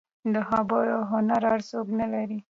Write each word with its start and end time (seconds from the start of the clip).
د 0.33 0.35
خبرو 0.49 0.97
هنر 1.11 1.41
هر 1.51 1.61
څوک 1.71 1.87
نه 1.99 2.07
لري. 2.13 2.39